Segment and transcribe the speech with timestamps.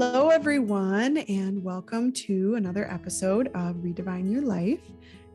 [0.00, 4.78] Hello, everyone, and welcome to another episode of Redivine Your Life.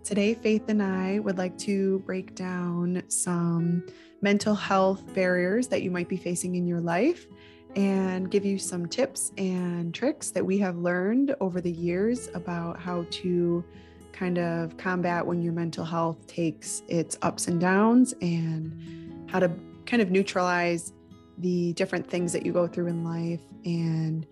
[0.05, 3.85] Today, Faith and I would like to break down some
[4.21, 7.27] mental health barriers that you might be facing in your life
[7.75, 12.79] and give you some tips and tricks that we have learned over the years about
[12.79, 13.65] how to
[14.13, 19.51] kind of combat when your mental health takes its ups and downs and how to
[19.85, 20.93] kind of neutralize
[21.39, 24.25] the different things that you go through in life and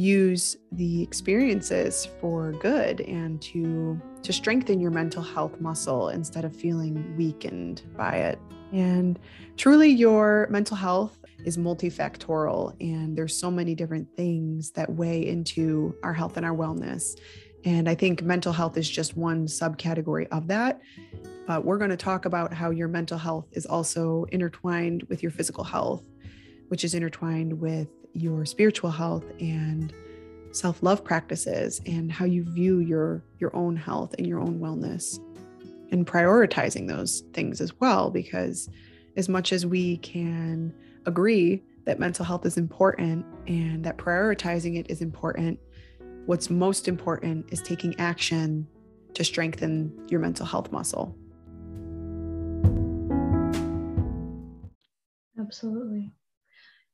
[0.00, 6.54] use the experiences for good and to to strengthen your mental health muscle instead of
[6.54, 8.38] feeling weakened by it.
[8.72, 9.18] And
[9.56, 15.94] truly your mental health is multifactorial and there's so many different things that weigh into
[16.02, 17.18] our health and our wellness.
[17.66, 20.80] And i think mental health is just one subcategory of that
[21.46, 25.30] but we're going to talk about how your mental health is also intertwined with your
[25.30, 26.02] physical health
[26.68, 29.92] which is intertwined with your spiritual health and
[30.52, 35.18] self-love practices and how you view your your own health and your own wellness
[35.92, 38.68] and prioritizing those things as well because
[39.16, 40.74] as much as we can
[41.06, 45.58] agree that mental health is important and that prioritizing it is important
[46.26, 48.66] what's most important is taking action
[49.14, 51.16] to strengthen your mental health muscle.
[55.38, 56.12] Absolutely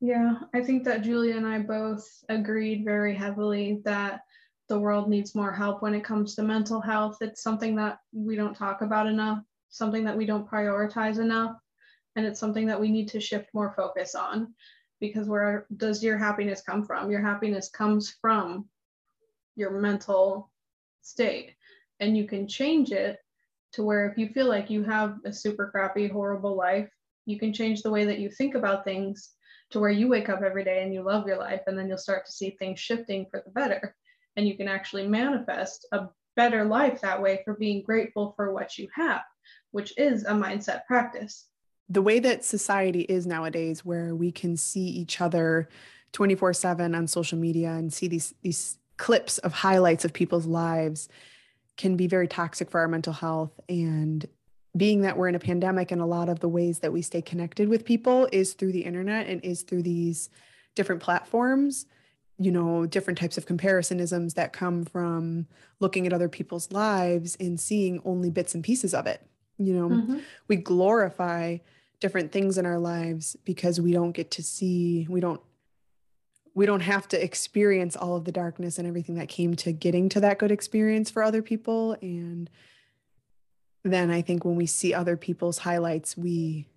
[0.01, 4.21] yeah, I think that Julia and I both agreed very heavily that
[4.69, 7.19] the world needs more help when it comes to mental health.
[7.21, 11.57] It's something that we don't talk about enough, something that we don't prioritize enough,
[12.15, 14.55] and it's something that we need to shift more focus on
[15.01, 17.11] because where does your happiness come from?
[17.11, 18.69] Your happiness comes from
[19.55, 20.51] your mental
[21.01, 21.55] state,
[22.01, 23.19] and you can change it
[23.73, 26.91] to where if you feel like you have a super crappy, horrible life,
[27.25, 29.36] you can change the way that you think about things
[29.71, 31.99] to where you wake up every day and you love your life and then you'll
[31.99, 33.97] start to see things shifting for the better.
[34.37, 38.77] And you can actually manifest a better life that way for being grateful for what
[38.79, 39.23] you have
[39.77, 41.49] which is a mindset practice.
[41.89, 45.69] The way that society is nowadays where we can see each other
[46.13, 51.09] 24/7 on social media and see these these clips of highlights of people's lives
[51.77, 54.27] can be very toxic for our mental health and
[54.77, 57.23] being that we're in a pandemic and a lot of the ways that we stay
[57.23, 60.29] connected with people is through the internet and is through these
[60.75, 61.87] different platforms
[62.39, 65.47] you know different types of comparisonisms that come from
[65.81, 69.27] looking at other people's lives and seeing only bits and pieces of it
[69.59, 70.19] you know mm-hmm.
[70.49, 71.57] we glorify
[72.01, 75.41] different things in our lives because we don't get to see we don't
[76.55, 80.09] we don't have to experience all of the darkness and everything that came to getting
[80.09, 82.51] to that good experience for other people and
[83.93, 86.69] then I think when we see other people's highlights, we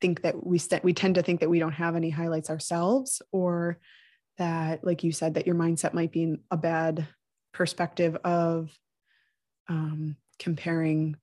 [0.00, 3.22] think that we st- we tend to think that we don't have any highlights ourselves,
[3.32, 3.78] or
[4.38, 7.06] that, like you said, that your mindset might be in a bad
[7.52, 8.70] perspective of
[9.68, 11.16] um, comparing,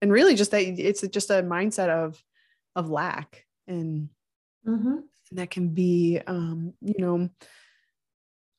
[0.00, 2.22] and really just that it's just a mindset of
[2.74, 4.08] of lack, and
[4.66, 4.96] mm-hmm.
[5.32, 7.28] that can be, um, you know,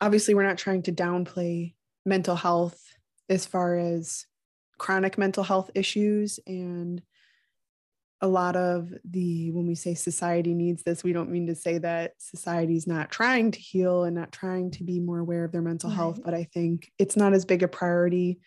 [0.01, 1.73] obviously we're not trying to downplay
[2.05, 2.81] mental health
[3.29, 4.25] as far as
[4.77, 7.01] chronic mental health issues and
[8.21, 11.77] a lot of the when we say society needs this we don't mean to say
[11.77, 15.61] that society's not trying to heal and not trying to be more aware of their
[15.61, 15.95] mental right.
[15.95, 18.39] health but i think it's not as big a priority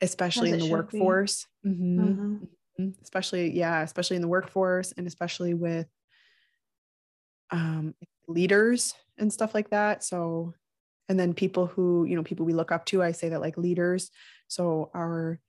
[0.00, 2.00] especially in the workforce mm-hmm.
[2.00, 2.34] Mm-hmm.
[2.34, 2.88] mm-hmm.
[3.02, 5.86] especially yeah especially in the workforce and especially with
[7.52, 7.94] um,
[8.28, 10.54] leaders and stuff like that so
[11.08, 13.58] and then people who you know people we look up to i say that like
[13.58, 14.10] leaders
[14.50, 15.40] so our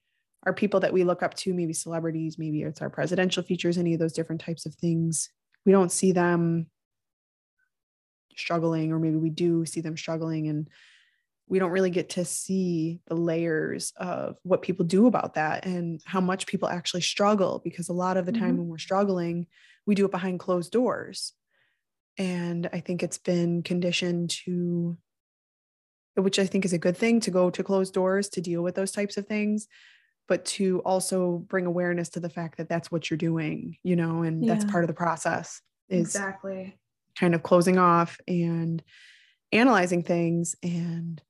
[0.44, 3.92] our people that we look up to maybe celebrities maybe it's our presidential features any
[3.92, 5.28] of those different types of things
[5.66, 6.66] we don't see them
[8.36, 10.68] struggling or maybe we do see them struggling and
[11.48, 16.00] we don't really get to see the layers of what people do about that and
[16.06, 18.58] how much people actually struggle because a lot of the time mm-hmm.
[18.58, 19.46] when we're struggling
[19.84, 21.32] we do it behind closed doors
[22.18, 24.96] and i think it's been conditioned to
[26.16, 28.74] which I think is a good thing to go to closed doors to deal with
[28.74, 29.66] those types of things,
[30.28, 34.22] but to also bring awareness to the fact that that's what you're doing, you know,
[34.22, 34.54] and yeah.
[34.54, 36.76] that's part of the process is exactly
[37.18, 38.82] kind of closing off and
[39.52, 40.56] analyzing things.
[40.62, 41.20] And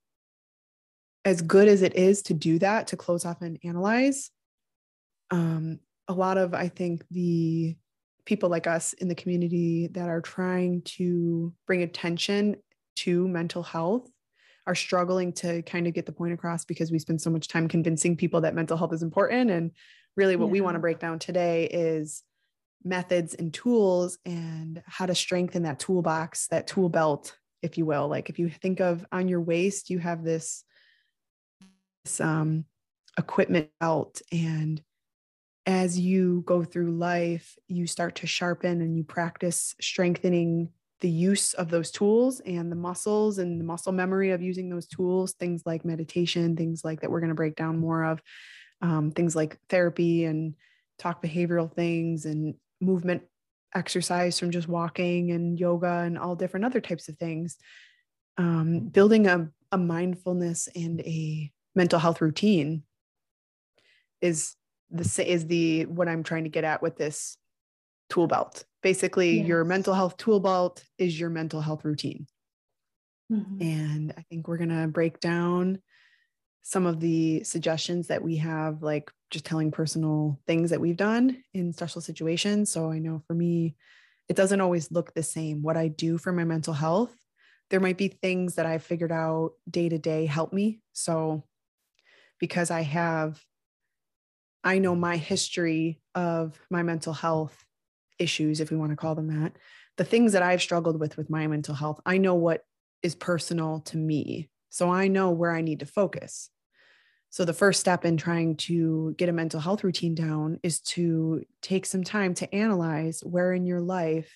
[1.24, 4.30] as good as it is to do that, to close off and analyze,
[5.30, 7.76] um, a lot of, I think, the
[8.24, 12.56] people like us in the community that are trying to bring attention
[12.94, 14.08] to mental health
[14.66, 17.68] are struggling to kind of get the point across because we spend so much time
[17.68, 19.50] convincing people that mental health is important.
[19.50, 19.72] And
[20.16, 20.52] really, what yeah.
[20.52, 22.22] we want to break down today is
[22.84, 28.08] methods and tools and how to strengthen that toolbox, that tool belt if you will.
[28.08, 30.64] Like if you think of on your waist, you have this,
[32.04, 32.64] this um,
[33.16, 34.82] equipment belt and
[35.66, 40.70] as you go through life, you start to sharpen and you practice strengthening
[41.02, 44.86] the use of those tools and the muscles and the muscle memory of using those
[44.86, 48.22] tools, things like meditation, things like that we're going to break down more of,
[48.80, 50.54] um, things like therapy and
[50.98, 53.22] talk behavioral things and movement
[53.74, 57.56] exercise from just walking and yoga and all different other types of things.
[58.38, 62.84] Um, building a, a mindfulness and a mental health routine
[64.20, 64.54] is
[64.90, 67.36] the is the what I'm trying to get at with this
[68.12, 68.64] tool belt.
[68.82, 69.46] Basically, yes.
[69.46, 72.26] your mental health tool belt is your mental health routine.
[73.32, 73.62] Mm-hmm.
[73.62, 75.80] And I think we're going to break down
[76.60, 81.42] some of the suggestions that we have, like just telling personal things that we've done
[81.54, 82.70] in special situations.
[82.70, 83.76] So I know for me,
[84.28, 85.62] it doesn't always look the same.
[85.62, 87.14] What I do for my mental health,
[87.70, 90.80] there might be things that I've figured out day to day help me.
[90.92, 91.44] So
[92.38, 93.42] because I have
[94.64, 97.64] I know my history of my mental health
[98.22, 99.52] issues, if we want to call them that,
[99.96, 102.64] the things that I've struggled with with my mental health, I know what
[103.02, 104.48] is personal to me.
[104.70, 106.48] So I know where I need to focus.
[107.30, 111.42] So the first step in trying to get a mental health routine down is to
[111.62, 114.30] take some time to analyze where in your life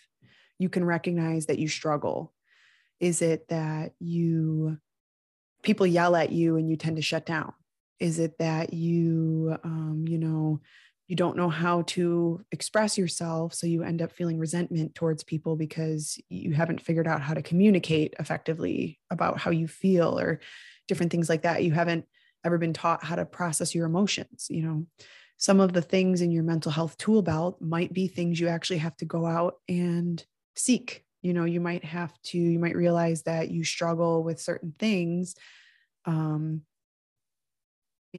[0.59, 2.33] you can recognize that you struggle.
[2.99, 4.79] Is it that you
[5.63, 7.53] people yell at you and you tend to shut down?
[8.01, 10.61] Is it that you, um, you know,
[11.07, 13.55] you don't know how to express yourself.
[13.55, 17.43] So you end up feeling resentment towards people because you haven't figured out how to
[17.43, 20.41] communicate effectively about how you feel or
[20.89, 21.63] different things like that.
[21.63, 22.07] You haven't
[22.45, 24.49] ever been taught how to process your emotions.
[24.51, 24.87] You know,
[25.37, 28.79] some of the things in your mental health tool belt might be things you actually
[28.79, 30.25] have to go out and
[30.57, 31.05] seek.
[31.23, 35.37] You know, you might have to, you might realize that you struggle with certain things
[36.05, 36.63] um,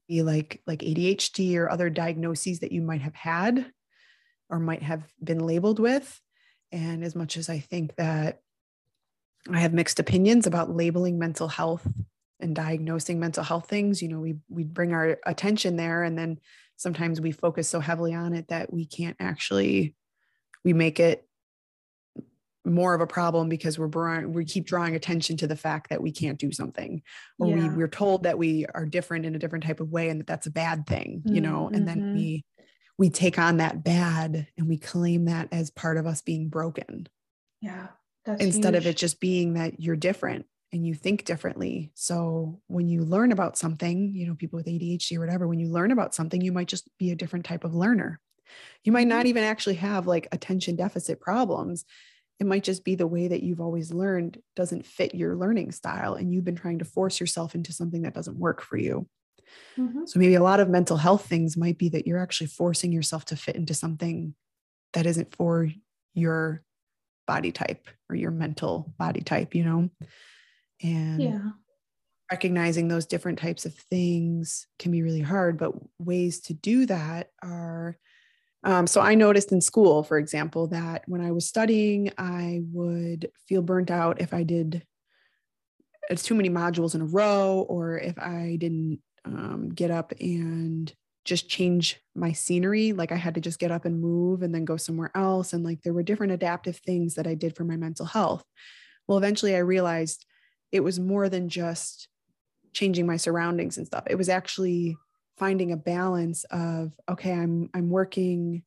[0.08, 3.66] maybe like like ADHD or other diagnoses that you might have had
[4.50, 6.20] or might have been labeled with.
[6.72, 8.42] And as much as I think that
[9.50, 11.88] I have mixed opinions about labeling mental health
[12.40, 16.40] and diagnosing mental health things, you know, we we bring our attention there and then
[16.76, 19.96] sometimes we focus so heavily on it that we can't actually
[20.64, 21.27] we make it
[22.68, 26.12] more of a problem because we're we keep drawing attention to the fact that we
[26.12, 27.02] can't do something
[27.40, 27.56] or yeah.
[27.56, 30.28] we we're told that we are different in a different type of way and that
[30.28, 31.76] that's a bad thing you know mm-hmm.
[31.76, 32.16] and then mm-hmm.
[32.16, 32.46] we
[32.98, 37.08] we take on that bad and we claim that as part of us being broken
[37.62, 37.88] yeah
[38.40, 38.84] instead huge.
[38.84, 43.32] of it just being that you're different and you think differently so when you learn
[43.32, 46.52] about something you know people with ADHD or whatever when you learn about something you
[46.52, 48.20] might just be a different type of learner
[48.84, 49.28] you might not mm-hmm.
[49.28, 51.86] even actually have like attention deficit problems
[52.40, 56.14] it might just be the way that you've always learned doesn't fit your learning style
[56.14, 59.08] and you've been trying to force yourself into something that doesn't work for you.
[59.78, 60.06] Mm-hmm.
[60.06, 63.26] So maybe a lot of mental health things might be that you're actually forcing yourself
[63.26, 64.36] to fit into something
[64.94, 65.70] that isn't for
[66.14, 66.64] your
[67.26, 69.90] body type or your mental body type, you know?
[70.84, 71.50] And yeah.
[72.32, 77.32] recognizing those different types of things can be really hard, but ways to do that
[77.42, 77.98] are
[78.68, 83.32] um, so I noticed in school, for example, that when I was studying, I would
[83.48, 84.86] feel burnt out if I did
[86.10, 90.94] it's too many modules in a row, or if I didn't um, get up and
[91.24, 92.92] just change my scenery.
[92.92, 95.54] Like I had to just get up and move and then go somewhere else.
[95.54, 98.44] And like there were different adaptive things that I did for my mental health.
[99.08, 100.26] Well, eventually I realized
[100.74, 102.10] it was more than just
[102.74, 104.04] changing my surroundings and stuff.
[104.08, 104.98] It was actually
[105.38, 108.64] finding a balance of okay i'm i'm working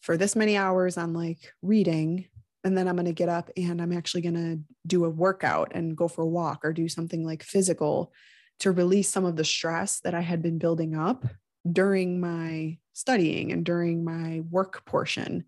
[0.00, 2.26] for this many hours on like reading
[2.64, 5.72] and then i'm going to get up and i'm actually going to do a workout
[5.74, 8.12] and go for a walk or do something like physical
[8.58, 11.24] to release some of the stress that i had been building up
[11.70, 15.44] during my studying and during my work portion.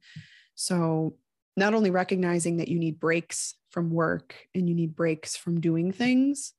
[0.54, 1.16] So
[1.56, 5.92] not only recognizing that you need breaks from work and you need breaks from doing
[5.92, 6.52] things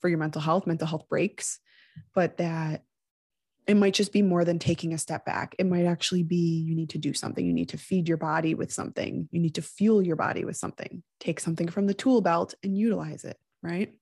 [0.00, 1.60] for your mental health mental health breaks
[2.12, 2.82] but that
[3.66, 5.54] it might just be more than taking a step back.
[5.58, 7.44] It might actually be you need to do something.
[7.44, 9.28] You need to feed your body with something.
[9.30, 11.02] You need to fuel your body with something.
[11.20, 13.92] Take something from the tool belt and utilize it, right?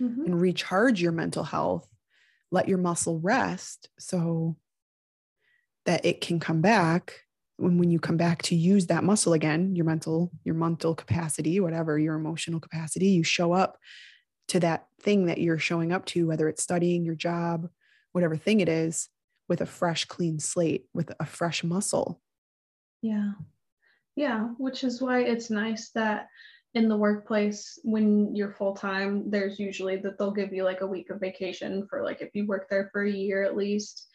[0.00, 0.24] Mm-hmm.
[0.24, 1.86] And recharge your mental health.
[2.50, 4.56] Let your muscle rest so
[5.84, 7.20] that it can come back.
[7.58, 11.60] When, when you come back to use that muscle again, your mental, your mental capacity,
[11.60, 13.78] whatever, your emotional capacity, you show up
[14.48, 17.68] to that thing that you're showing up to, whether it's studying your job,
[18.16, 19.10] whatever thing it is
[19.46, 22.18] with a fresh clean slate with a fresh muscle.
[23.02, 23.32] Yeah.
[24.16, 26.28] Yeah which is why it's nice that
[26.72, 30.86] in the workplace when you're full time there's usually that they'll give you like a
[30.86, 34.08] week of vacation for like if you work there for a year at least.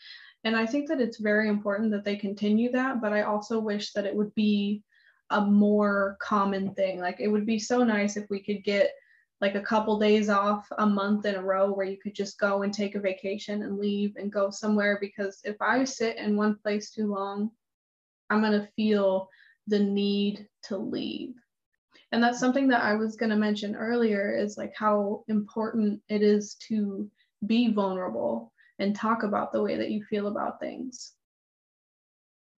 [0.43, 3.93] And i think that it's very important that they continue that but i also wish
[3.93, 4.84] that it would be
[5.31, 7.00] a more common thing.
[7.00, 8.91] Like it would be so nice if we could get
[9.41, 12.62] like a couple days off a month in a row where you could just go
[12.62, 16.55] and take a vacation and leave and go somewhere because if i sit in one
[16.55, 17.50] place too long
[18.29, 19.27] i'm going to feel
[19.67, 21.33] the need to leave
[22.12, 26.21] and that's something that i was going to mention earlier is like how important it
[26.21, 27.10] is to
[27.48, 31.13] be vulnerable and talk about the way that you feel about things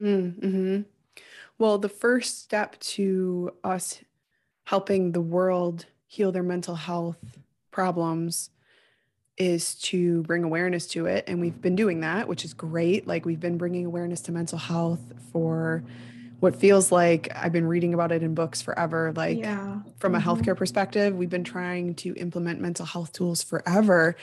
[0.01, 0.81] mm-hmm.
[1.57, 4.01] well the first step to us
[4.65, 7.17] helping the world heal their mental health
[7.71, 8.49] problems
[9.37, 13.25] is to bring awareness to it and we've been doing that which is great like
[13.25, 15.01] we've been bringing awareness to mental health
[15.31, 15.83] for
[16.43, 19.13] what feels like I've been reading about it in books forever.
[19.15, 19.79] Like yeah.
[19.97, 20.29] from a mm-hmm.
[20.29, 24.17] healthcare perspective, we've been trying to implement mental health tools forever.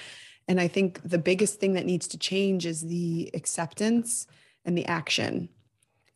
[0.46, 4.26] And I think the biggest thing that needs to change is the acceptance
[4.66, 5.48] and the action.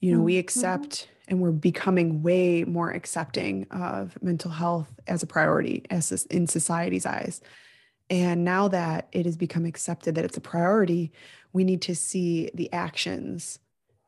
[0.01, 0.27] You know, mm-hmm.
[0.27, 6.27] we accept and we're becoming way more accepting of mental health as a priority as
[6.31, 7.41] in society's eyes.
[8.11, 11.13] And now that it has become accepted that it's a priority,
[11.53, 13.59] we need to see the actions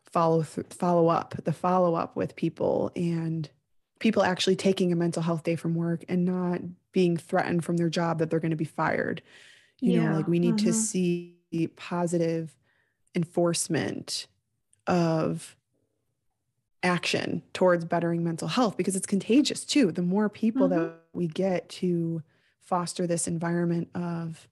[0.04, 3.50] follow follow up the follow up with people and
[3.98, 6.60] people actually taking a mental health day from work and not
[6.92, 9.20] being threatened from their job that they're going to be fired
[9.80, 10.08] you yeah.
[10.08, 10.66] know like we need uh-huh.
[10.66, 11.36] to see
[11.76, 12.56] positive
[13.14, 14.26] enforcement
[14.86, 15.56] of
[16.82, 20.84] action towards bettering mental health because it's contagious too the more people uh-huh.
[20.84, 22.22] that we get to
[22.60, 24.48] foster this environment of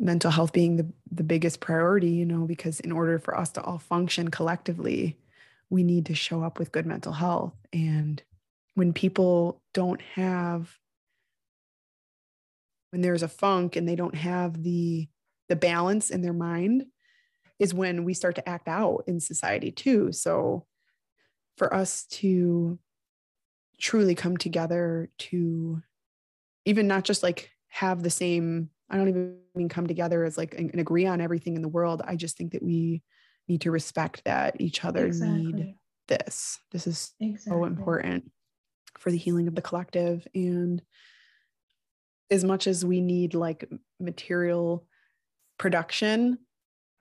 [0.00, 3.62] mental health being the, the biggest priority, you know, because in order for us to
[3.62, 5.18] all function collectively,
[5.68, 7.54] we need to show up with good mental health.
[7.72, 8.22] And
[8.74, 10.74] when people don't have,
[12.90, 15.06] when there's a funk and they don't have the
[15.48, 16.86] the balance in their mind,
[17.58, 20.12] is when we start to act out in society too.
[20.12, 20.64] So
[21.56, 22.78] for us to
[23.78, 25.82] truly come together to
[26.64, 30.54] even not just like have the same I don't even mean come together as like
[30.54, 32.02] and, agree on everything in the world.
[32.04, 33.02] I just think that we
[33.48, 35.52] need to respect that each other exactly.
[35.52, 35.74] need
[36.08, 36.58] this.
[36.72, 37.50] This is exactly.
[37.50, 38.30] so important
[38.98, 40.26] for the healing of the collective.
[40.34, 40.82] And
[42.30, 44.86] as much as we need like material
[45.56, 46.38] production,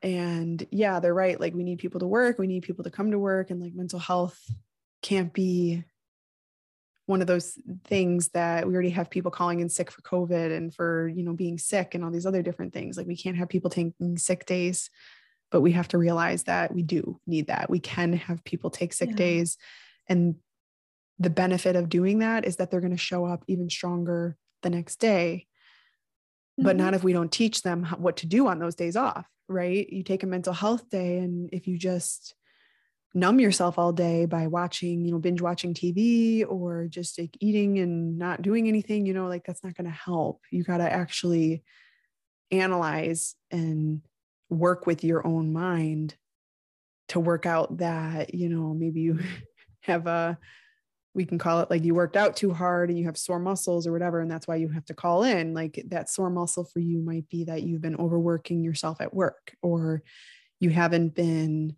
[0.01, 1.39] and yeah, they're right.
[1.39, 3.73] Like we need people to work, we need people to come to work, and like
[3.73, 4.39] mental health
[5.01, 5.83] can't be
[7.09, 10.71] one of those things that we already have people calling in sick for COVID and
[10.71, 12.97] for, you know, being sick and all these other different things.
[12.97, 14.91] Like we can't have people taking sick days,
[15.49, 17.67] but we have to realize that we do need that.
[17.67, 19.15] We can have people take sick yeah.
[19.15, 19.57] days.
[20.07, 20.35] And
[21.17, 24.69] the benefit of doing that is that they're going to show up even stronger the
[24.69, 25.47] next day.
[26.59, 26.65] Mm-hmm.
[26.65, 29.87] But not if we don't teach them what to do on those days off, right?
[29.89, 32.35] You take a mental health day, and if you just
[33.13, 37.79] numb yourself all day by watching, you know, binge watching TV or just like eating
[37.79, 40.41] and not doing anything, you know, like that's not going to help.
[40.51, 41.63] You got to actually
[42.51, 44.01] analyze and
[44.49, 46.15] work with your own mind
[47.09, 49.19] to work out that, you know, maybe you
[49.81, 50.37] have a,
[51.19, 53.85] we can call it like you worked out too hard and you have sore muscles
[53.85, 54.21] or whatever.
[54.21, 55.53] And that's why you have to call in.
[55.53, 59.53] Like that sore muscle for you might be that you've been overworking yourself at work
[59.61, 60.01] or
[60.61, 61.75] you haven't been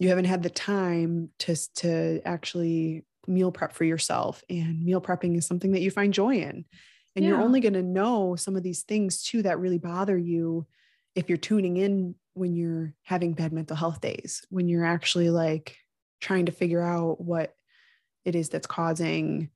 [0.00, 5.36] you haven't had the time to to actually meal prep for yourself and meal prepping
[5.36, 6.64] is something that you find joy in
[7.14, 7.28] and yeah.
[7.28, 10.66] you're only going to know some of these things too that really bother you
[11.14, 15.76] if you're tuning in when you're having bad mental health days when you're actually like
[16.20, 17.54] trying to figure out what
[18.24, 19.50] it is that's causing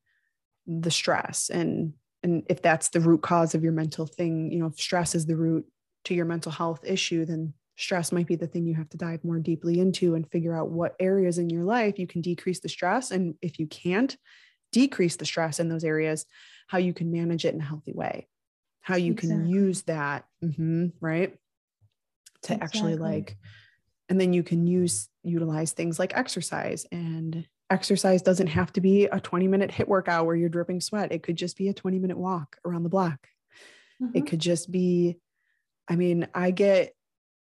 [0.67, 4.67] the stress and and if that's the root cause of your mental thing you know
[4.67, 5.67] if stress is the root
[6.05, 9.25] to your mental health issue then stress might be the thing you have to dive
[9.25, 12.69] more deeply into and figure out what areas in your life you can decrease the
[12.69, 13.11] stress.
[13.11, 14.17] And if you can't
[14.73, 16.27] decrease the stress in those areas,
[16.69, 18.29] how you can manage it in a healthy way,
[18.81, 19.37] how you exactly.
[19.37, 21.37] can use that, mm-hmm, right?
[22.43, 22.65] To exactly.
[22.65, 23.37] actually like,
[24.09, 29.07] and then you can use, utilize things like exercise and exercise doesn't have to be
[29.07, 31.13] a 20 minute HIIT workout where you're dripping sweat.
[31.13, 33.29] It could just be a 20 minute walk around the block.
[34.03, 34.19] Mm-hmm.
[34.19, 35.19] It could just be,
[35.89, 36.95] I mean, I get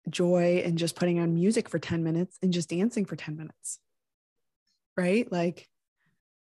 [0.09, 3.79] joy in just putting on music for 10 minutes and just dancing for 10 minutes.
[4.97, 5.31] Right?
[5.31, 5.69] Like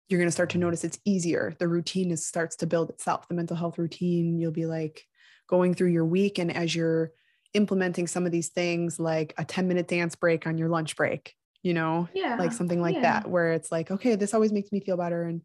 [0.10, 1.56] you're going to start to notice it's easier.
[1.58, 4.38] The routine is, starts to build itself, the mental health routine.
[4.38, 5.06] You'll be like
[5.48, 6.40] going through your week.
[6.40, 7.12] And as you're
[7.54, 11.36] implementing some of these things, like a 10 minute dance break on your lunch break,
[11.64, 12.36] you know, yeah.
[12.36, 13.02] like something like yeah.
[13.02, 15.24] that, where it's like, okay, this always makes me feel better.
[15.24, 15.42] And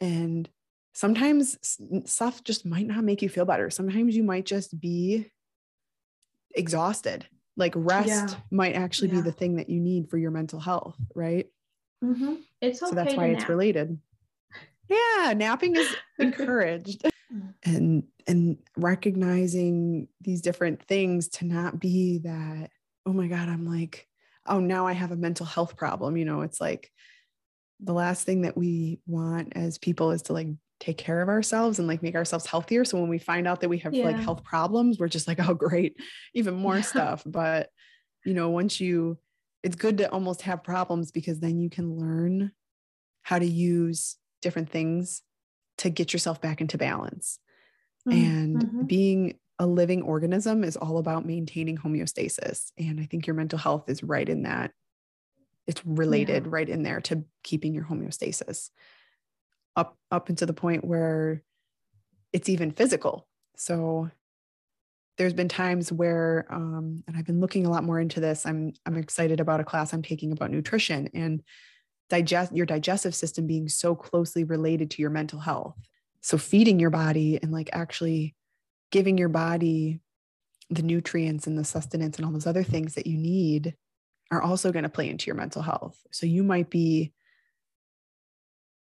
[0.00, 0.48] And
[0.94, 1.58] sometimes
[2.06, 3.70] stuff just might not make you feel better.
[3.70, 5.30] Sometimes you might just be
[6.54, 7.26] exhausted.
[7.56, 8.34] Like rest yeah.
[8.50, 11.46] might actually be the thing that you need for your mental health, right?
[12.02, 12.34] Mm-hmm.
[12.60, 13.48] It's okay so that's why it's nap.
[13.48, 13.98] related.
[14.88, 17.04] Yeah, napping is encouraged.
[17.34, 17.54] Mm.
[17.64, 22.70] and and recognizing these different things to not be that
[23.06, 24.06] oh my god i'm like
[24.46, 26.90] oh now i have a mental health problem you know it's like
[27.80, 30.48] the last thing that we want as people is to like
[30.80, 33.68] take care of ourselves and like make ourselves healthier so when we find out that
[33.68, 34.04] we have yeah.
[34.04, 35.96] like health problems we're just like oh great
[36.34, 37.70] even more stuff but
[38.24, 39.18] you know once you
[39.62, 42.52] it's good to almost have problems because then you can learn
[43.22, 45.22] how to use different things
[45.78, 47.38] to get yourself back into balance
[48.06, 48.18] mm-hmm.
[48.18, 53.58] and being a living organism is all about maintaining homeostasis and i think your mental
[53.58, 54.72] health is right in that.
[55.66, 56.50] It's related yeah.
[56.52, 58.70] right in there to keeping your homeostasis
[59.76, 61.42] up up into the point where
[62.32, 63.26] it's even physical.
[63.56, 64.10] So
[65.16, 68.72] there's been times where um, and i've been looking a lot more into this i'm
[68.84, 71.40] i'm excited about a class i'm taking about nutrition and
[72.10, 75.74] digest your digestive system being so closely related to your mental health.
[76.20, 78.34] So feeding your body and like actually
[78.94, 79.98] giving your body
[80.70, 83.74] the nutrients and the sustenance and all those other things that you need
[84.30, 85.98] are also going to play into your mental health.
[86.12, 87.12] So you might be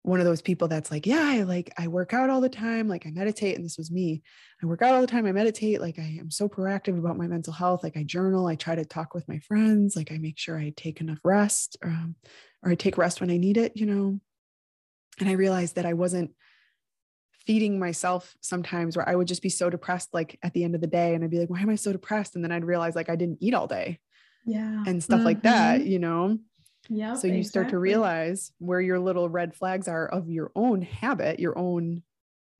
[0.03, 2.89] one of those people that's like, yeah, I like I work out all the time,
[2.89, 4.21] like I meditate and this was me.
[4.61, 7.27] I work out all the time, I meditate, like I am so proactive about my
[7.27, 10.37] mental health, like I journal, I try to talk with my friends, like I make
[10.37, 12.15] sure I take enough rest um,
[12.63, 14.19] or I take rest when I need it, you know.
[15.21, 16.31] And I realized that I wasn't
[17.45, 20.81] feeding myself sometimes where I would just be so depressed like at the end of
[20.81, 22.35] the day and I'd be like, why am I so depressed?
[22.35, 23.99] And then I'd realize like I didn't eat all day
[24.45, 25.25] yeah and stuff mm-hmm.
[25.25, 26.37] like that you know
[26.89, 27.43] yeah so you exactly.
[27.43, 32.01] start to realize where your little red flags are of your own habit your own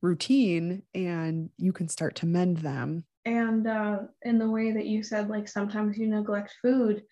[0.02, 5.04] routine and you can start to mend them and uh, in the way that you
[5.04, 7.04] said like sometimes you neglect food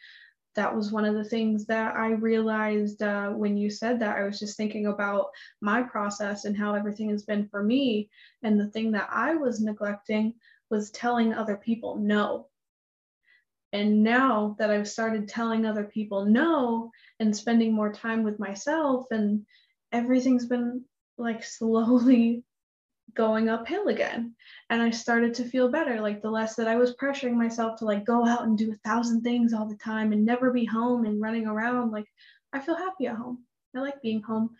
[0.56, 4.24] that was one of the things that i realized uh, when you said that i
[4.24, 5.28] was just thinking about
[5.62, 8.10] my process and how everything has been for me.
[8.44, 10.34] And the thing that i was neglecting
[10.70, 12.48] was telling other people no.
[13.72, 19.06] And now that I've started telling other people no and spending more time with myself,
[19.12, 19.46] and
[19.92, 20.86] everything's been
[21.18, 22.44] like slowly
[23.16, 24.36] going uphill again.
[24.70, 26.02] And I started to feel better.
[26.02, 28.90] Like the less that I was pressuring myself to like go out and do a
[28.90, 32.08] thousand things all the time and never be home and running around, like
[32.54, 33.44] I feel happy at home.
[33.76, 34.52] I like being home.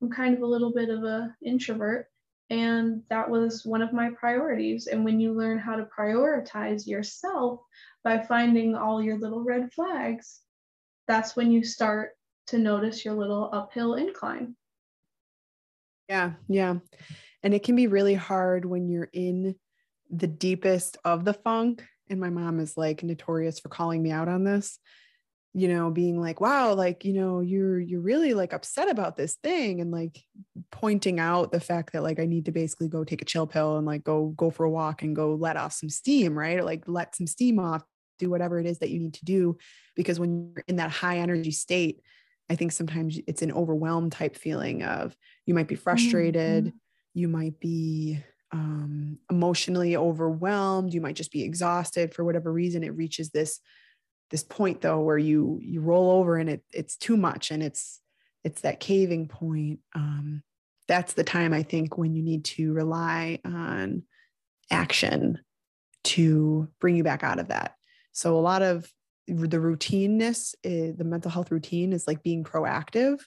[0.00, 2.06] I'm kind of a little bit of a introvert
[2.50, 4.86] and that was one of my priorities.
[4.86, 7.60] And when you learn how to prioritize yourself
[8.02, 10.40] by finding all your little red flags,
[11.08, 12.10] that's when you start
[12.48, 14.54] to notice your little uphill incline.
[16.08, 16.76] Yeah, yeah.
[17.44, 19.54] And it can be really hard when you're in
[20.10, 21.84] the deepest of the funk.
[22.10, 24.78] And my mom is like notorious for calling me out on this
[25.54, 29.36] you know being like wow like you know you're you're really like upset about this
[29.36, 30.20] thing and like
[30.72, 33.76] pointing out the fact that like i need to basically go take a chill pill
[33.76, 36.64] and like go go for a walk and go let off some steam right or
[36.64, 37.84] like let some steam off
[38.18, 39.56] do whatever it is that you need to do
[39.94, 42.00] because when you're in that high energy state
[42.50, 46.76] i think sometimes it's an overwhelmed type feeling of you might be frustrated mm-hmm.
[47.14, 48.18] You might be
[48.52, 53.60] um, emotionally overwhelmed you might just be exhausted for whatever reason it reaches this
[54.30, 58.00] this point though where you you roll over and it it's too much and it's
[58.44, 60.42] it's that caving point um,
[60.86, 64.02] that's the time i think when you need to rely on
[64.70, 65.38] action
[66.04, 67.74] to bring you back out of that.
[68.12, 68.90] So a lot of
[69.26, 73.20] the routineness eh, the mental health routine is like being proactive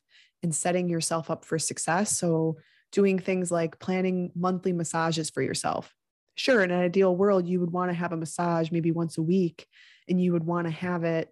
[0.44, 2.16] and setting yourself up for success.
[2.16, 2.58] So
[2.92, 5.94] doing things like planning monthly massages for yourself
[6.38, 9.22] sure in an ideal world you would want to have a massage maybe once a
[9.22, 9.68] week
[10.08, 11.30] and you would want to have it,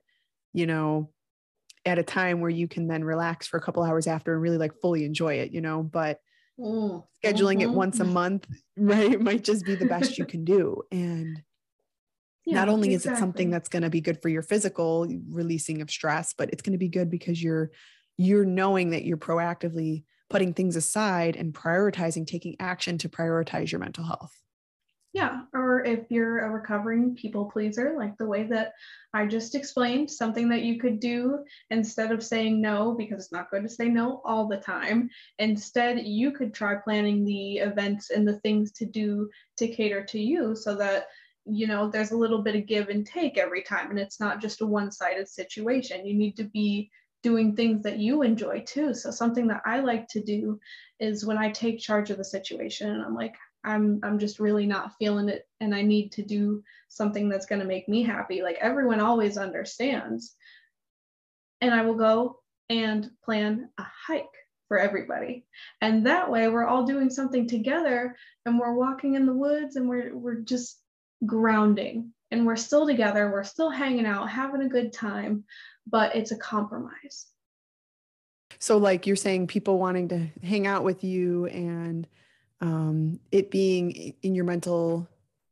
[0.53, 1.09] you know,
[1.85, 4.57] at a time where you can then relax for a couple hours after and really
[4.57, 6.19] like fully enjoy it, you know, but
[6.59, 7.03] mm.
[7.23, 7.69] scheduling mm-hmm.
[7.69, 10.81] it once a month, right, might just be the best you can do.
[10.91, 11.41] And
[12.45, 13.13] yeah, not only exactly.
[13.13, 16.49] is it something that's going to be good for your physical releasing of stress, but
[16.49, 17.71] it's going to be good because you're
[18.17, 23.79] you're knowing that you're proactively putting things aside and prioritizing taking action to prioritize your
[23.79, 24.41] mental health.
[25.13, 28.73] Yeah, or if you're a recovering people pleaser, like the way that
[29.13, 33.49] I just explained, something that you could do instead of saying no, because it's not
[33.49, 35.09] good to say no all the time.
[35.39, 40.19] Instead, you could try planning the events and the things to do to cater to
[40.19, 41.05] you so that
[41.45, 44.41] you know there's a little bit of give and take every time and it's not
[44.41, 46.89] just a one-sided situation you need to be
[47.25, 48.93] doing things that you enjoy too.
[48.93, 50.59] So something that I like to do
[50.99, 53.33] is when I take charge of the situation and I'm like,
[53.63, 57.61] I'm I'm just really not feeling it and I need to do something that's going
[57.61, 58.43] to make me happy.
[58.43, 60.35] Like everyone always understands.
[61.61, 65.47] And I will go and plan a hike for everybody.
[65.81, 69.89] And that way we're all doing something together and we're walking in the woods and
[69.89, 70.79] we're we're just
[71.25, 75.43] grounding and we're still together, we're still hanging out, having a good time,
[75.87, 77.27] but it's a compromise.
[78.59, 82.07] So like you're saying people wanting to hang out with you and
[82.61, 85.07] um, it being in your mental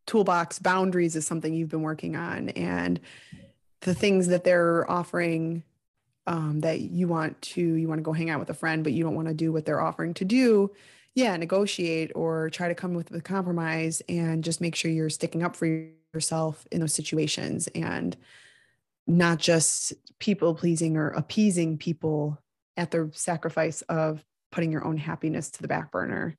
[0.05, 2.99] toolbox boundaries is something you've been working on and
[3.81, 5.63] the things that they're offering
[6.25, 8.93] um, that you want to you want to go hang out with a friend but
[8.93, 10.71] you don't want to do what they're offering to do
[11.15, 15.43] yeah negotiate or try to come with a compromise and just make sure you're sticking
[15.43, 18.17] up for yourself in those situations and
[19.05, 22.37] not just people pleasing or appeasing people
[22.77, 26.37] at the sacrifice of putting your own happiness to the back burner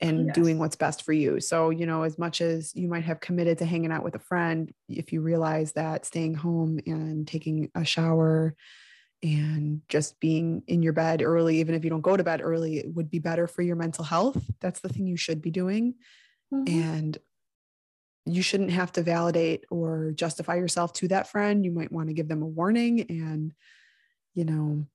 [0.00, 0.34] and yes.
[0.34, 1.40] doing what's best for you.
[1.40, 4.20] So, you know, as much as you might have committed to hanging out with a
[4.20, 8.54] friend, if you realize that staying home and taking a shower
[9.22, 12.78] and just being in your bed early, even if you don't go to bed early,
[12.78, 14.42] it would be better for your mental health.
[14.60, 15.94] That's the thing you should be doing.
[16.52, 16.80] Mm-hmm.
[16.82, 17.18] And
[18.26, 21.64] you shouldn't have to validate or justify yourself to that friend.
[21.64, 23.52] You might want to give them a warning and,
[24.34, 24.86] you know,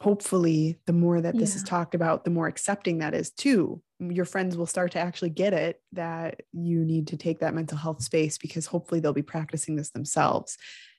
[0.00, 1.56] hopefully the more that this yeah.
[1.56, 5.30] is talked about the more accepting that is too your friends will start to actually
[5.30, 9.22] get it that you need to take that mental health space because hopefully they'll be
[9.22, 10.56] practicing this themselves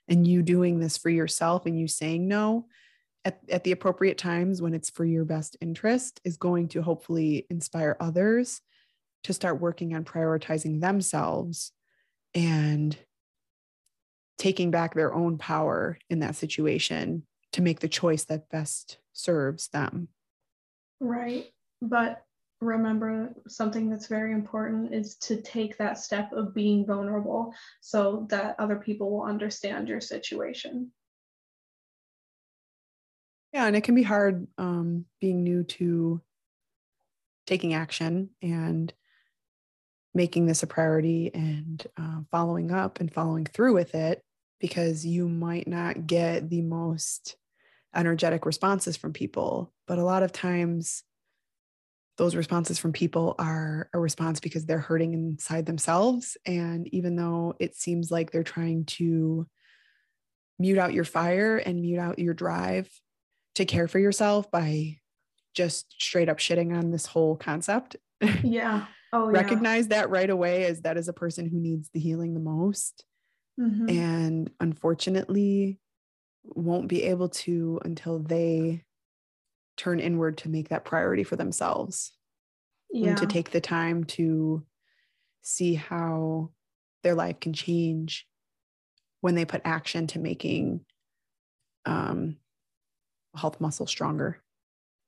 [0.10, 2.65] and you doing this for yourself and you saying no
[3.26, 7.45] at, at the appropriate times when it's for your best interest is going to hopefully
[7.50, 8.62] inspire others
[9.24, 11.72] to start working on prioritizing themselves
[12.34, 12.98] and
[14.38, 19.67] taking back their own power in that situation to make the choice that best serves
[19.69, 20.08] them.
[21.02, 21.52] Right.
[21.82, 22.24] But
[22.62, 28.56] remember something that's very important is to take that step of being vulnerable so that
[28.60, 30.91] other people will understand your situation.
[33.54, 36.22] Yeah, and it can be hard um, being new to
[37.48, 38.93] taking action and
[40.13, 44.22] making this a priority and uh, following up and following through with it
[44.60, 47.38] because you might not get the most
[47.95, 49.74] energetic responses from people.
[49.88, 51.04] But a lot of times,
[52.20, 56.36] those responses from people are a response because they're hurting inside themselves.
[56.46, 59.48] And even though it seems like they're trying to
[60.60, 62.90] mute out your fire and mute out your drive
[63.56, 64.98] to care for yourself by
[65.56, 67.96] just straight up shitting on this whole concept.
[68.44, 68.86] Yeah.
[69.14, 70.02] Oh, Recognize yeah.
[70.02, 73.06] that right away as that is a person who needs the healing the most.
[73.58, 73.90] Mm-hmm.
[73.90, 75.80] And unfortunately,
[76.44, 78.84] won't be able to until they
[79.80, 82.12] turn inward to make that priority for themselves
[82.92, 83.10] yeah.
[83.10, 84.63] and to take the time to
[85.42, 86.50] see how
[87.04, 88.28] their life can change
[89.22, 90.82] when they put action to making
[91.86, 92.38] um,
[93.36, 94.42] health muscle stronger.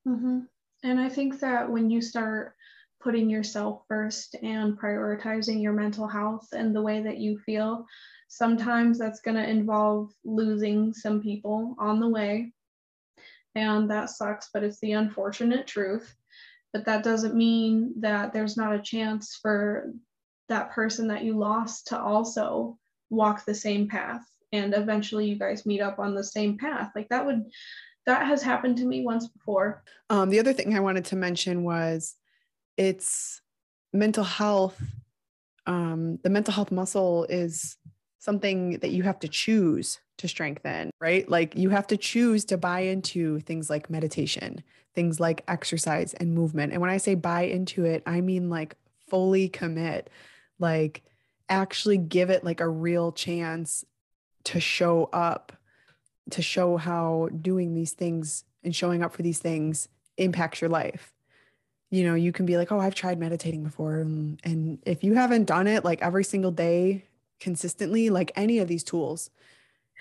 [0.08, 0.40] Mm-hmm.
[0.84, 2.56] And I think that when you start
[3.02, 7.86] putting yourself first and prioritizing your mental health and the way that you feel,
[8.34, 12.54] Sometimes that's going to involve losing some people on the way.
[13.56, 16.16] And that sucks, but it's the unfortunate truth.
[16.74, 19.92] But that doesn't mean that there's not a chance for
[20.48, 22.78] that person that you lost to also
[23.10, 26.92] walk the same path and eventually you guys meet up on the same path.
[26.96, 27.46] Like that would
[28.06, 29.84] that has happened to me once before.
[30.10, 32.16] Um, the other thing I wanted to mention was
[32.78, 33.42] it's
[33.94, 34.82] mental health.
[35.68, 37.78] Um, the mental health muscle is
[38.22, 41.28] something that you have to choose to strengthen, right?
[41.28, 44.62] Like you have to choose to buy into things like meditation,
[44.94, 46.72] things like exercise and movement.
[46.72, 48.76] And when I say buy into it, I mean like
[49.10, 50.12] fully commit,
[50.60, 51.02] like
[51.50, 53.84] actually give it like a real chance
[54.44, 55.52] to show up,
[56.30, 61.12] to show how doing these things and showing up for these things impacts your life.
[61.90, 63.96] You know, you can be like, oh, I've tried meditating before.
[63.96, 67.06] And, if you haven't done it like every single day
[67.42, 69.30] consistently, like any of these tools,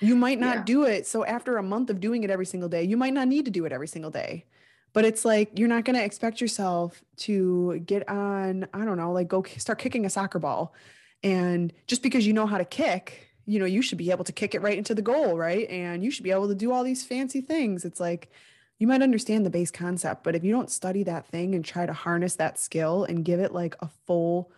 [0.00, 0.64] you might not yeah.
[0.64, 1.06] do it.
[1.06, 3.50] So after a month of doing it every single day, you might not need to
[3.50, 4.44] do it every single day.
[4.92, 9.12] But it's like you're not going to expect yourself to get on, I don't know,
[9.12, 10.74] like go start kicking a soccer ball.
[11.22, 14.32] And just because you know how to kick, you know, you should be able to
[14.32, 15.68] kick it right into the goal, right?
[15.68, 17.84] And you should be able to do all these fancy things.
[17.84, 18.30] It's like
[18.78, 21.84] you might understand the base concept, but if you don't study that thing and try
[21.84, 24.50] to harness that skill and give it like a full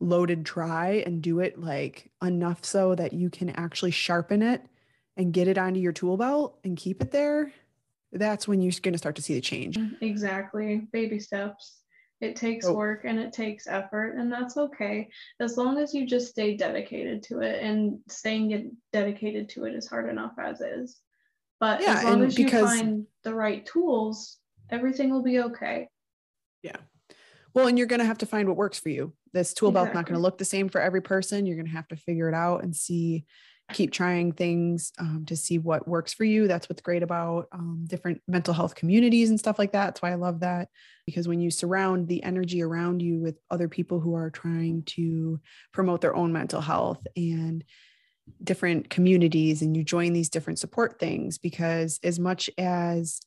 [0.00, 4.62] loaded try and do it like enough so that you can actually sharpen it
[5.16, 7.52] and get it onto your tool belt and keep it there,
[8.12, 9.76] that's when you're going to start to see the change.
[9.76, 10.04] Mm-hmm.
[10.04, 10.86] Exactly.
[10.92, 11.78] Baby steps.
[12.20, 12.72] It takes oh.
[12.72, 17.22] work and it takes effort, and that's okay as long as you just stay dedicated
[17.24, 17.62] to it.
[17.62, 20.98] And staying dedicated to it is hard enough as is.
[21.60, 24.38] But yeah, as long as you find the right tools,
[24.70, 25.88] everything will be okay.
[26.62, 26.76] Yeah.
[27.52, 29.12] Well, and you're going to have to find what works for you.
[29.36, 29.98] This tool belt's exactly.
[29.98, 31.46] not going to look the same for every person.
[31.46, 33.26] You're going to have to figure it out and see
[33.72, 36.46] keep trying things um, to see what works for you.
[36.46, 39.86] That's what's great about um, different mental health communities and stuff like that.
[39.86, 40.68] That's why I love that
[41.04, 45.40] because when you surround the energy around you with other people who are trying to
[45.72, 47.64] promote their own mental health and
[48.42, 53.20] different communities and you join these different support things because as much as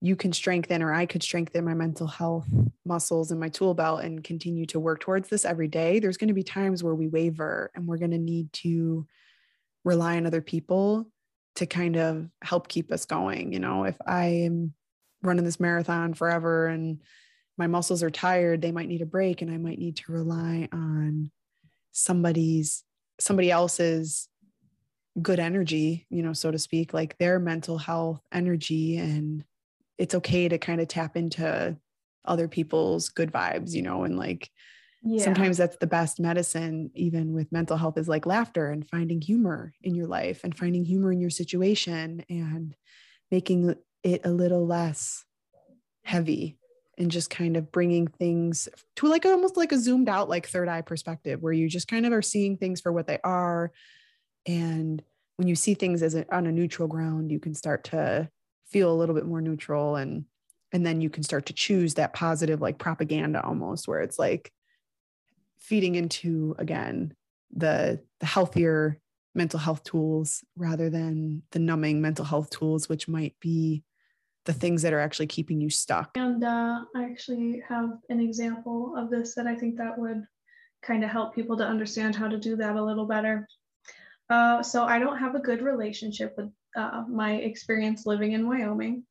[0.00, 2.46] you can strengthen or I could strengthen my mental health
[2.84, 6.28] muscles and my tool belt and continue to work towards this every day, there's going
[6.28, 9.06] to be times where we waver and we're going to need to
[9.84, 11.10] rely on other people
[11.56, 13.52] to kind of help keep us going.
[13.52, 14.74] You know, if I am
[15.22, 17.00] running this marathon forever and
[17.56, 20.68] my muscles are tired, they might need a break and I might need to rely
[20.72, 21.32] on
[21.90, 22.84] somebody's
[23.18, 24.28] somebody else's
[25.20, 29.42] good energy, you know, so to speak, like their mental health energy and
[29.98, 31.76] it's okay to kind of tap into
[32.24, 34.50] other people's good vibes, you know, and like
[35.02, 35.22] yeah.
[35.22, 39.72] sometimes that's the best medicine even with mental health is like laughter and finding humor
[39.82, 42.74] in your life and finding humor in your situation and
[43.30, 45.24] making it a little less
[46.02, 46.56] heavy
[46.96, 50.68] and just kind of bringing things to like almost like a zoomed out like third
[50.68, 53.70] eye perspective where you just kind of are seeing things for what they are
[54.46, 55.02] and
[55.36, 58.28] when you see things as a, on a neutral ground you can start to
[58.70, 60.24] feel a little bit more neutral and
[60.72, 64.52] and then you can start to choose that positive like propaganda almost where it's like
[65.58, 67.14] feeding into again
[67.54, 68.98] the the healthier
[69.34, 73.82] mental health tools rather than the numbing mental health tools which might be
[74.44, 76.10] the things that are actually keeping you stuck.
[76.16, 80.24] And uh, i actually have an example of this that i think that would
[80.82, 83.46] kind of help people to understand how to do that a little better.
[84.30, 89.04] Uh, so i don't have a good relationship with uh, my experience living in wyoming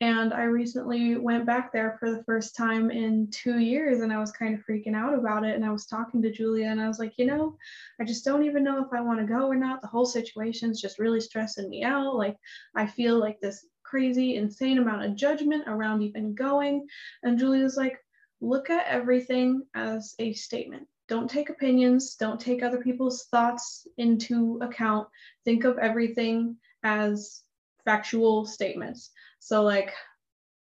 [0.00, 4.20] and I recently went back there for the first time in two years and I
[4.20, 5.56] was kind of freaking out about it.
[5.56, 7.56] And I was talking to Julia and I was like, you know,
[8.00, 9.82] I just don't even know if I want to go or not.
[9.82, 12.14] The whole situation's just really stressing me out.
[12.14, 12.36] Like,
[12.76, 16.86] I feel like this crazy, insane amount of judgment around even going.
[17.24, 17.98] And Julia's like,
[18.40, 20.86] look at everything as a statement.
[21.08, 25.08] Don't take opinions, don't take other people's thoughts into account.
[25.44, 27.42] Think of everything as
[27.84, 29.10] factual statements.
[29.38, 29.92] So, like,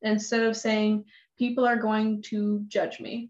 [0.02, 1.06] instead of saying
[1.38, 3.30] people are going to judge me,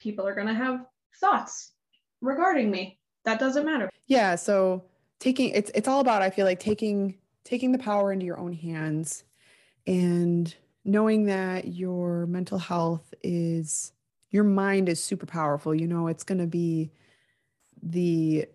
[0.00, 0.86] people are going to have
[1.20, 1.72] thoughts
[2.20, 2.98] regarding me.
[3.24, 3.90] That doesn't matter.
[4.06, 4.36] Yeah.
[4.36, 4.84] So,
[5.18, 8.52] taking it's it's all about I feel like taking taking the power into your own
[8.52, 9.24] hands
[9.86, 13.92] and knowing that your mental health is
[14.30, 15.74] your mind is super powerful.
[15.74, 16.90] You know, it's going to be
[17.82, 18.46] the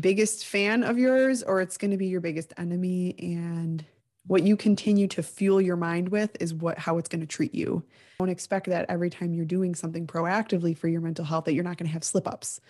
[0.00, 3.84] biggest fan of yours or it's going to be your biggest enemy and
[4.26, 7.54] what you continue to fuel your mind with is what how it's going to treat
[7.54, 7.82] you.
[8.18, 11.64] Don't expect that every time you're doing something proactively for your mental health that you're
[11.64, 12.60] not going to have slip ups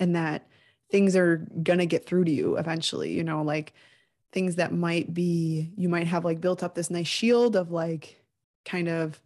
[0.00, 0.48] and that
[0.90, 3.72] things are going to get through to you eventually you know like
[4.32, 8.20] things that might be you might have like built up this nice shield of like
[8.64, 9.20] kind of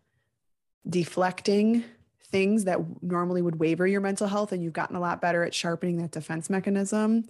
[0.89, 1.85] deflecting
[2.31, 5.55] things that normally would waver your mental health and you've gotten a lot better at
[5.55, 7.25] sharpening that defense mechanism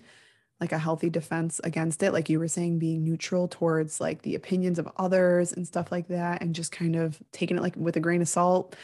[0.61, 4.35] like a healthy defense against it like you were saying being neutral towards like the
[4.35, 7.97] opinions of others and stuff like that and just kind of taking it like with
[7.97, 8.77] a grain of salt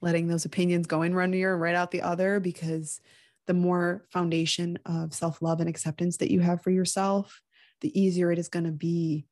[0.00, 3.00] letting those opinions go in one ear and right out the other because
[3.46, 7.42] the more foundation of self-love and acceptance that you have for yourself
[7.80, 9.26] the easier it is going to be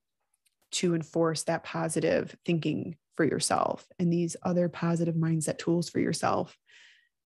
[0.72, 6.57] to enforce that positive thinking for yourself and these other positive mindset tools for yourself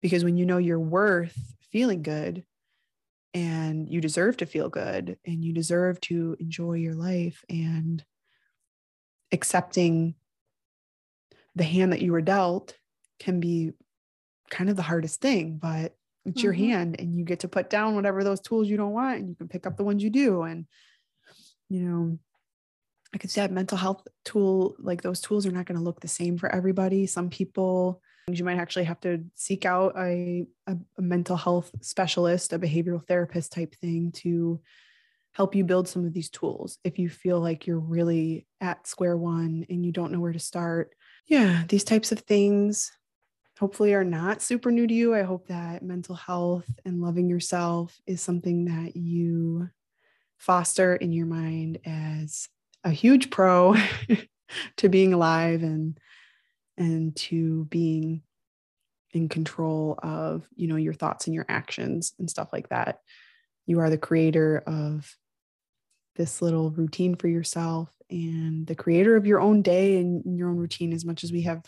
[0.03, 1.37] because when you know you're worth
[1.71, 2.45] feeling good
[3.33, 8.05] and you deserve to feel good and you deserve to enjoy your life and
[9.33, 10.15] accepting
[11.57, 12.77] the hand that you were dealt
[13.19, 13.73] can be
[14.51, 16.45] kind of the hardest thing but it's mm-hmm.
[16.45, 19.29] your hand and you get to put down whatever those tools you don't want and
[19.29, 20.67] you can pick up the ones you do and
[21.69, 22.19] you know
[23.15, 26.01] i could say that mental health tool like those tools are not going to look
[26.01, 30.77] the same for everybody some people you might actually have to seek out a, a,
[30.99, 34.61] a mental health specialist, a behavioral therapist type thing to
[35.33, 39.17] help you build some of these tools if you feel like you're really at square
[39.17, 40.95] one and you don't know where to start.
[41.27, 42.93] Yeah, these types of things
[43.59, 45.15] hopefully are not super new to you.
[45.15, 49.69] I hope that mental health and loving yourself is something that you
[50.39, 52.49] foster in your mind as
[52.85, 53.75] a huge pro
[54.77, 55.99] to being alive and
[56.77, 58.23] and to being
[59.13, 62.99] in control of you know your thoughts and your actions and stuff like that.
[63.67, 65.17] You are the creator of
[66.17, 70.57] this little routine for yourself and the creator of your own day and your own
[70.57, 71.65] routine as much as we have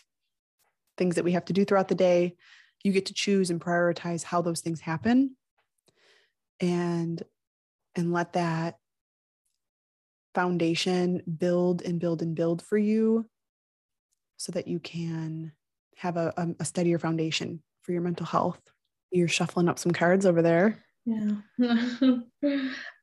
[0.99, 2.37] things that we have to do throughout the day.
[2.85, 5.37] You get to choose and prioritize how those things happen
[6.61, 7.23] and
[7.95, 8.77] and let that
[10.37, 13.25] foundation build and build and build for you
[14.37, 15.51] so that you can
[15.97, 18.61] have a, a, steadier foundation for your mental health.
[19.11, 20.85] You're shuffling up some cards over there.
[21.05, 21.37] Yeah.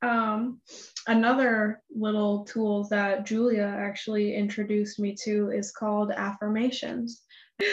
[0.01, 0.59] Um,
[1.07, 7.21] another little tool that julia actually introduced me to is called affirmations.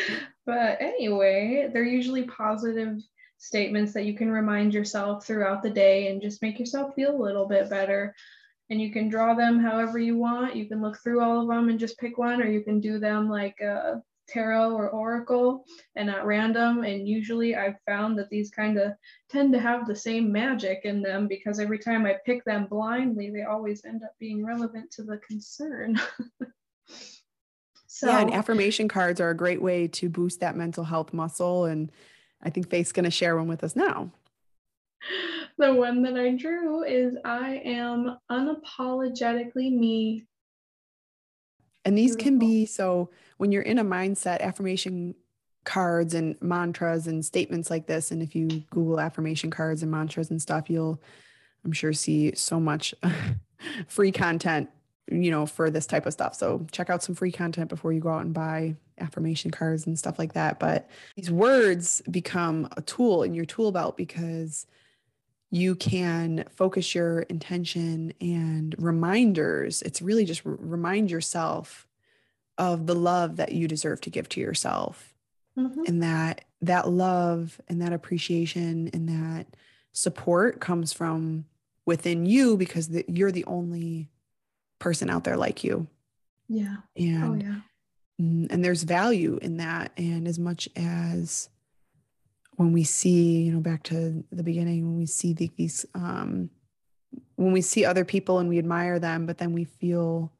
[0.46, 2.96] But anyway they're usually positive
[3.38, 7.22] statements that you can remind yourself throughout the day and just make yourself feel a
[7.22, 8.14] little bit better.
[8.70, 10.56] And you can draw them however you want.
[10.56, 12.98] You can look through all of them and just pick one, or you can do
[12.98, 15.64] them like a tarot or oracle
[15.96, 16.84] and at random.
[16.84, 18.92] And usually I've found that these kind of
[19.28, 23.30] tend to have the same magic in them because every time I pick them blindly,
[23.30, 26.00] they always end up being relevant to the concern.
[27.86, 31.64] so, yeah, and affirmation cards are a great way to boost that mental health muscle
[31.64, 31.90] and
[32.42, 34.10] I think Faith's going to share one with us now.
[35.60, 40.24] The one that I drew is I am unapologetically me.
[41.84, 42.24] And these Beautiful.
[42.24, 45.14] can be so when you're in a mindset, affirmation
[45.64, 48.10] cards and mantras and statements like this.
[48.10, 50.98] And if you Google affirmation cards and mantras and stuff, you'll,
[51.62, 52.94] I'm sure, see so much
[53.86, 54.70] free content
[55.10, 56.34] you know, for this type of stuff.
[56.34, 59.98] So check out some free content before you go out and buy affirmation cards and
[59.98, 60.58] stuff like that.
[60.58, 64.66] But these words become a tool in your tool belt because
[65.50, 69.82] you can focus your intention and reminders.
[69.82, 71.86] It's really just remind yourself
[72.56, 75.14] of the love that you deserve to give to yourself.
[75.58, 75.82] Mm-hmm.
[75.86, 79.46] And that that love and that appreciation and that
[79.92, 81.46] support comes from
[81.84, 84.08] within you because the, you're the only
[84.78, 85.88] person out there like you.
[86.48, 86.76] Yeah.
[86.96, 87.60] And oh, yeah.
[88.18, 89.92] And there's value in that.
[89.96, 91.48] And as much as
[92.60, 96.50] when we see, you know, back to the beginning, when we see the, these, um,
[97.36, 100.30] when we see other people and we admire them, but then we feel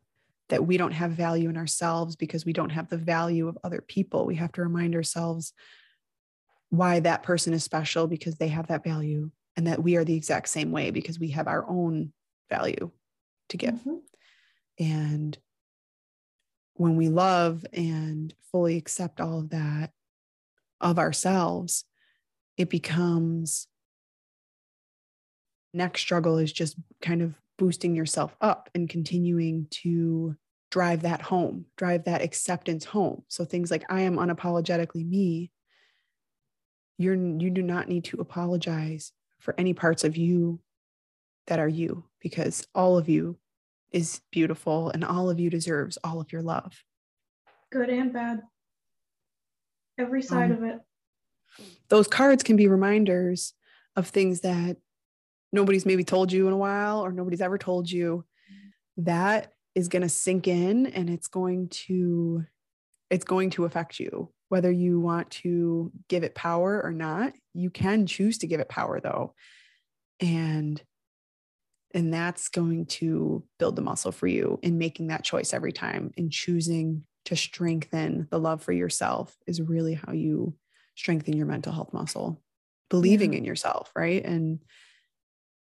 [0.50, 3.80] that we don't have value in ourselves because we don't have the value of other
[3.80, 5.54] people, we have to remind ourselves
[6.68, 10.14] why that person is special because they have that value and that we are the
[10.14, 12.12] exact same way because we have our own
[12.50, 12.90] value
[13.48, 13.76] to give.
[13.76, 13.96] Mm-hmm.
[14.78, 15.38] And
[16.74, 19.92] when we love and fully accept all of that
[20.82, 21.86] of ourselves,
[22.56, 23.66] it becomes
[25.72, 30.34] next struggle is just kind of boosting yourself up and continuing to
[30.70, 33.22] drive that home, drive that acceptance home.
[33.28, 35.50] So things like I am unapologetically me.
[36.98, 40.60] You're you do not need to apologize for any parts of you
[41.46, 43.38] that are you because all of you
[43.90, 46.72] is beautiful and all of you deserves all of your love.
[47.72, 48.42] Good and bad.
[49.98, 50.78] Every side um, of it.
[51.88, 53.54] Those cards can be reminders
[53.96, 54.76] of things that
[55.52, 58.24] nobody's maybe told you in a while or nobody's ever told you.
[58.96, 62.44] That is going to sink in and it's going to
[63.08, 67.32] it's going to affect you whether you want to give it power or not.
[67.54, 69.34] You can choose to give it power though.
[70.20, 70.80] And
[71.94, 76.12] and that's going to build the muscle for you in making that choice every time
[76.16, 80.54] and choosing to strengthen the love for yourself is really how you
[80.94, 82.42] strengthen your mental health muscle
[82.88, 83.38] believing yeah.
[83.38, 84.60] in yourself right and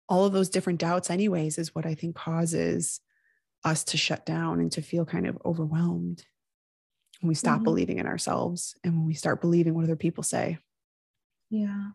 [0.07, 2.99] all of those different doubts anyways is what i think causes
[3.63, 6.23] us to shut down and to feel kind of overwhelmed
[7.21, 7.65] when we stop mm-hmm.
[7.65, 10.57] believing in ourselves and when we start believing what other people say
[11.49, 11.89] yeah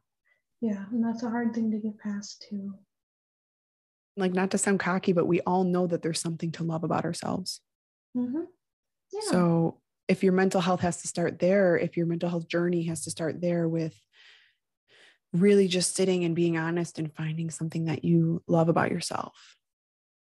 [0.60, 2.74] yeah and that's a hard thing to get past too
[4.16, 7.04] like not to sound cocky, but we all know that there's something to love about
[7.04, 7.60] ourselves.
[8.16, 8.42] Mm-hmm.
[9.12, 9.20] Yeah.
[9.30, 13.04] So if your mental health has to start there, if your mental health journey has
[13.04, 13.98] to start there with
[15.32, 19.56] really just sitting and being honest and finding something that you love about yourself.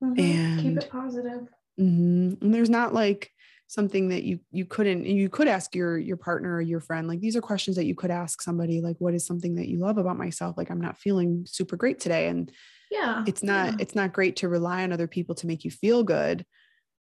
[0.03, 0.21] Mm-hmm.
[0.21, 1.49] And keep it positive.
[1.79, 2.45] Mm-hmm.
[2.45, 3.31] And there's not like
[3.69, 7.21] something that you you couldn't you could ask your your partner or your friend like
[7.21, 9.99] these are questions that you could ask somebody like what is something that you love
[9.99, 12.51] about myself like i'm not feeling super great today and
[12.91, 13.77] yeah it's not yeah.
[13.79, 16.47] it's not great to rely on other people to make you feel good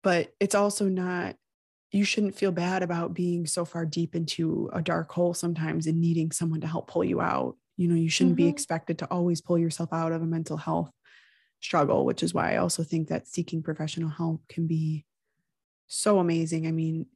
[0.02, 1.36] but it's also not
[1.92, 6.02] you shouldn't feel bad about being so far deep into a dark hole sometimes and
[6.02, 8.46] needing someone to help pull you out you know you shouldn't mm-hmm.
[8.46, 10.92] be expected to always pull yourself out of a mental health
[11.62, 15.06] struggle which is why i also think that seeking professional help can be
[15.88, 16.68] so amazing.
[16.68, 17.08] I mean,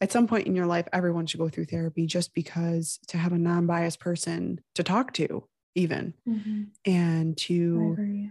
[0.00, 3.32] at some point in your life, everyone should go through therapy just because to have
[3.32, 6.64] a non biased person to talk to, even, mm-hmm.
[6.84, 8.30] and to.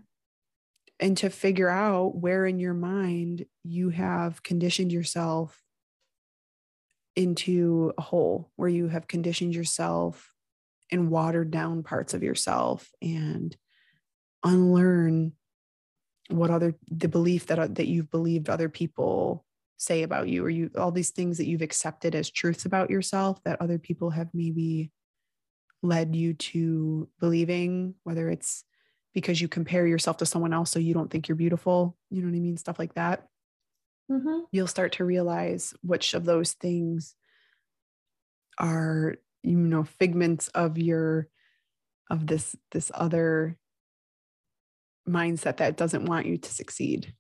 [1.04, 5.62] And to figure out where in your mind you have conditioned yourself
[7.18, 10.32] into a hole, where you have conditioned yourself
[10.94, 13.54] and watered down parts of yourself and
[14.46, 15.34] unlearn
[16.30, 19.44] what other the belief that uh, that you've believed other people
[19.76, 23.44] say about you or you all these things that you've accepted as truths about yourself
[23.44, 24.90] that other people have maybe
[25.82, 28.64] led you to believing whether it's
[29.14, 32.30] because you compare yourself to someone else so you don't think you're beautiful you know
[32.30, 33.28] what i mean stuff like that.
[34.12, 34.42] Mm-hmm.
[34.52, 37.16] you'll start to realize which of those things
[38.60, 41.28] are you know figments of your
[42.10, 43.58] of this this other
[45.08, 47.14] mindset that doesn't want you to succeed.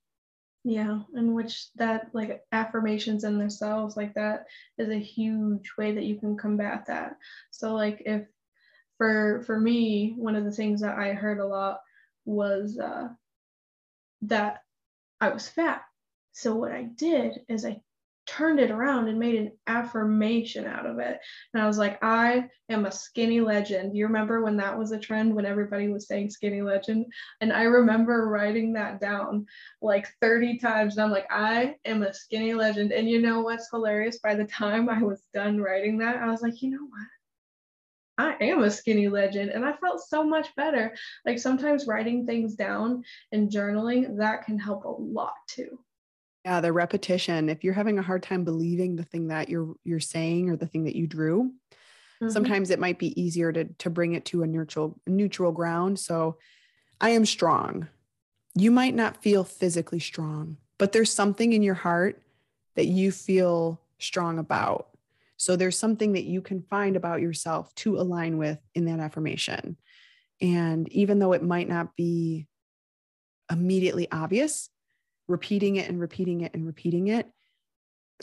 [0.63, 4.45] Yeah and which that like affirmations in themselves like that
[4.77, 7.17] is a huge way that you can combat that.
[7.51, 8.23] So like if
[9.03, 11.81] for for me one of the things that i heard a lot
[12.23, 13.09] was uh
[14.21, 14.61] that
[15.19, 15.81] i was fat
[16.31, 17.81] so what i did is i
[18.25, 21.19] turned it around and made an affirmation out of it.
[21.53, 23.97] And I was like, I am a skinny legend.
[23.97, 27.05] You remember when that was a trend when everybody was saying skinny legend?
[27.41, 29.45] And I remember writing that down
[29.81, 30.95] like 30 times.
[30.95, 32.93] And I'm like, I am a skinny legend.
[32.93, 34.19] And you know what's hilarious?
[34.19, 37.07] By the time I was done writing that, I was like, you know what?
[38.17, 40.95] I am a skinny legend and I felt so much better.
[41.25, 45.79] Like sometimes writing things down and journaling, that can help a lot too.
[46.45, 47.49] Yeah, the repetition.
[47.49, 50.67] If you're having a hard time believing the thing that you're you're saying or the
[50.67, 52.29] thing that you drew, mm-hmm.
[52.29, 55.99] sometimes it might be easier to to bring it to a neutral neutral ground.
[55.99, 56.37] So
[56.99, 57.87] I am strong.
[58.55, 62.21] You might not feel physically strong, but there's something in your heart
[62.75, 64.89] that you feel strong about.
[65.43, 69.75] So there's something that you can find about yourself to align with in that affirmation.
[70.39, 72.47] And even though it might not be
[73.51, 74.69] immediately obvious,
[75.27, 77.27] repeating it and repeating it and repeating it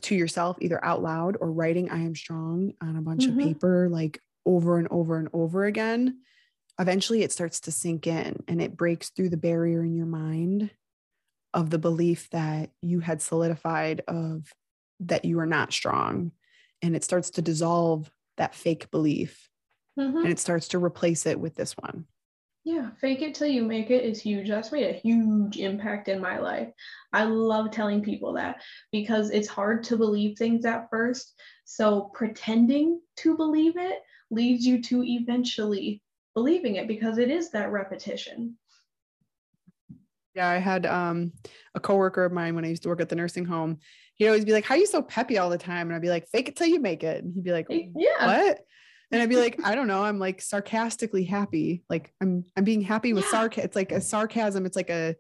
[0.01, 3.39] to yourself, either out loud or writing I am strong on a bunch mm-hmm.
[3.39, 6.21] of paper, like over and over and over again,
[6.79, 10.71] eventually it starts to sink in and it breaks through the barrier in your mind
[11.53, 14.51] of the belief that you had solidified of
[15.01, 16.33] that you are not strong.
[16.83, 19.51] And it starts to dissolve that fake belief
[19.99, 20.19] mm-hmm.
[20.19, 22.07] and it starts to replace it with this one.
[22.65, 24.49] Yeah, fake it till you make it is huge.
[24.49, 26.69] That's made a huge impact in my life.
[27.13, 28.61] I love telling people that
[28.93, 31.41] because it's hard to believe things at first.
[31.65, 34.01] So pretending to believe it
[34.31, 36.03] leads you to eventually
[36.35, 38.59] believing it because it is that repetition.
[40.35, 41.33] Yeah, I had um,
[41.75, 43.79] a coworker of mine when I used to work at the nursing home.
[44.21, 46.11] He'd always be like, "How are you so peppy all the time?" And I'd be
[46.11, 48.61] like, "Fake it till you make it." And he'd be like, "Yeah, what?"
[49.11, 51.83] and I'd be like, I don't know, I'm like sarcastically happy.
[51.89, 53.31] Like I'm I'm being happy with yeah.
[53.31, 53.65] sarcasm.
[53.65, 54.67] It's like a sarcasm.
[54.67, 55.17] It's like a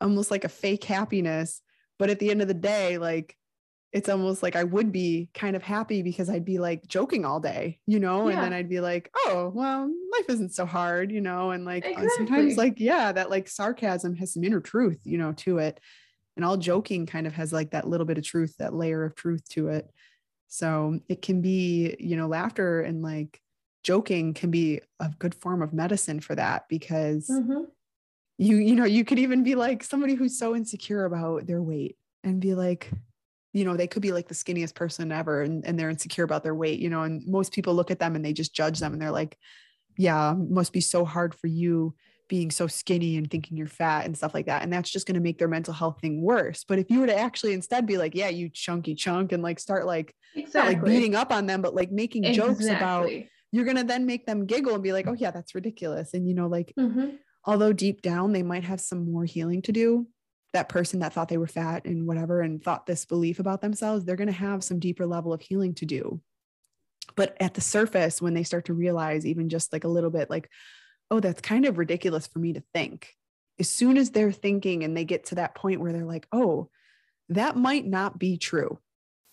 [0.00, 1.62] almost like a fake happiness.
[1.98, 3.36] But at the end of the day, like
[3.92, 7.40] it's almost like I would be kind of happy because I'd be like joking all
[7.40, 8.34] day, you know, yeah.
[8.34, 11.84] and then I'd be like, oh, well, life isn't so hard, you know, and like
[11.84, 12.08] exactly.
[12.16, 15.80] sometimes like, yeah, that like sarcasm has some inner truth, you know, to it.
[16.40, 19.14] And all joking kind of has like that little bit of truth, that layer of
[19.14, 19.90] truth to it.
[20.48, 23.42] So it can be, you know, laughter and like
[23.84, 27.64] joking can be a good form of medicine for that because mm-hmm.
[28.38, 31.98] you, you know, you could even be like somebody who's so insecure about their weight
[32.24, 32.90] and be like,
[33.52, 36.42] you know, they could be like the skinniest person ever and, and they're insecure about
[36.42, 38.94] their weight, you know, and most people look at them and they just judge them
[38.94, 39.36] and they're like,
[39.98, 41.94] yeah, must be so hard for you
[42.30, 44.62] being so skinny and thinking you're fat and stuff like that.
[44.62, 46.64] And that's just going to make their mental health thing worse.
[46.64, 49.58] But if you were to actually instead be like, yeah, you chunky chunk and like
[49.58, 50.76] start like, exactly.
[50.76, 52.54] like beating up on them, but like making exactly.
[52.54, 53.10] jokes about,
[53.50, 56.14] you're going to then make them giggle and be like, oh yeah, that's ridiculous.
[56.14, 57.16] And, you know, like, mm-hmm.
[57.44, 60.06] although deep down they might have some more healing to do,
[60.52, 64.04] that person that thought they were fat and whatever and thought this belief about themselves,
[64.04, 66.20] they're going to have some deeper level of healing to do.
[67.16, 70.30] But at the surface, when they start to realize even just like a little bit,
[70.30, 70.48] like,
[71.10, 73.16] oh, that's kind of ridiculous for me to think.
[73.58, 76.70] As soon as they're thinking and they get to that point where they're like, oh,
[77.28, 78.78] that might not be true.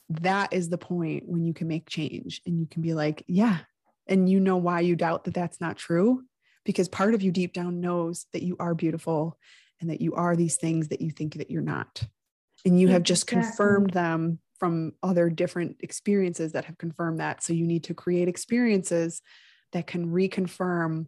[0.09, 3.59] That is the point when you can make change and you can be like, yeah.
[4.07, 6.23] And you know why you doubt that that's not true?
[6.65, 9.37] Because part of you deep down knows that you are beautiful
[9.79, 12.03] and that you are these things that you think that you're not.
[12.65, 17.43] And you have just confirmed them from other different experiences that have confirmed that.
[17.43, 19.21] So you need to create experiences
[19.73, 21.07] that can reconfirm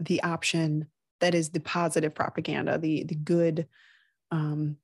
[0.00, 0.86] the option
[1.20, 3.68] that is the positive propaganda, the the good
[4.30, 4.76] um,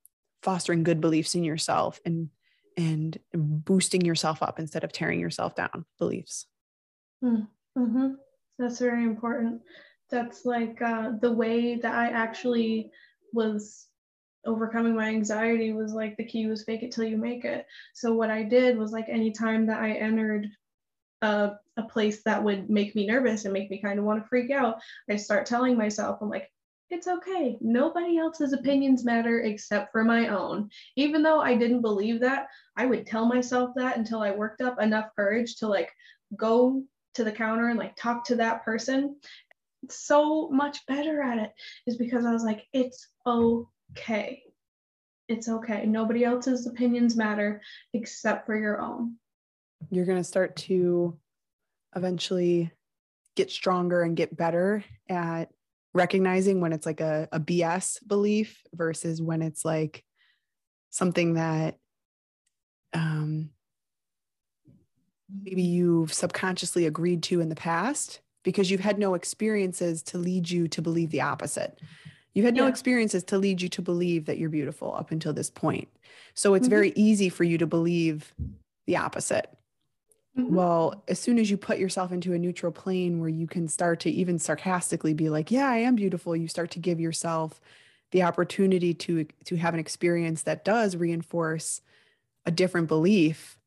[0.43, 2.29] fostering good beliefs in yourself and
[2.77, 6.47] and boosting yourself up instead of tearing yourself down beliefs
[7.21, 7.41] hmm.
[7.77, 8.11] mm-hmm.
[8.59, 9.61] that's very important
[10.11, 12.91] that's like uh, the way that i actually
[13.33, 13.87] was
[14.45, 18.13] overcoming my anxiety was like the key was fake it till you make it so
[18.13, 20.47] what i did was like anytime that i entered
[21.23, 24.29] a, a place that would make me nervous and make me kind of want to
[24.29, 26.51] freak out i start telling myself i'm like
[26.91, 27.59] it's okay.
[27.61, 30.71] Nobody else's opinions matter except for my own.
[30.95, 32.47] Even though I didn't believe that,
[32.77, 35.91] I would tell myself that until I worked up enough courage to like
[36.37, 36.83] go
[37.15, 39.17] to the counter and like talk to that person.
[39.91, 41.53] So much better at it
[41.87, 44.43] is because I was like, it's okay.
[45.29, 45.87] It's okay.
[45.87, 47.61] Nobody else's opinions matter
[47.95, 49.17] except for your own.
[49.91, 51.19] You're going to start to
[51.97, 52.71] eventually
[53.35, 55.51] get stronger and get better at
[55.95, 60.05] recognizing when it's like a, a BS belief versus when it's like
[60.91, 61.77] something that
[62.93, 63.51] um,
[65.43, 70.49] maybe you've subconsciously agreed to in the past because you've had no experiences to lead
[70.49, 71.81] you to believe the opposite.
[72.33, 75.49] You've had no experiences to lead you to believe that you're beautiful up until this
[75.49, 75.89] point.
[76.35, 76.71] So it's mm-hmm.
[76.71, 78.33] very easy for you to believe
[78.87, 79.49] the opposite.
[80.39, 80.55] Mm-hmm.
[80.55, 84.01] Well, as soon as you put yourself into a neutral plane where you can start
[84.01, 87.61] to even sarcastically be like, "Yeah, I am beautiful," you start to give yourself
[88.13, 91.81] the opportunity to to have an experience that does reinforce
[92.47, 93.59] a different belief